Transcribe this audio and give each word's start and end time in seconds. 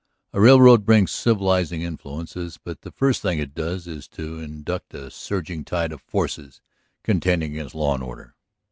A 0.33 0.41
railroad 0.41 0.83
brings 0.83 1.11
civilizing 1.11 1.83
influences; 1.83 2.57
but 2.57 2.81
the 2.81 2.89
first 2.89 3.21
thing 3.21 3.37
it 3.37 3.53
does 3.53 3.85
is 3.85 4.07
to 4.07 4.39
induct 4.39 4.95
a 4.95 5.11
surging 5.11 5.63
tide 5.63 5.91
of 5.91 6.01
forces 6.01 6.59
contending 7.03 7.51
against 7.53 7.75
law 7.75 7.93
and 7.93 8.01
order. 8.03 8.33